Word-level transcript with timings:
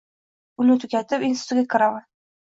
Uni 0.63 0.77
tugatib, 0.83 1.25
institutga 1.27 1.65
kiraman 1.75 2.09